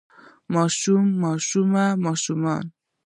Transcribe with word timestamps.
ماشوم 0.53 1.05
ماشومه 1.23 1.85
ماشومان 2.05 2.63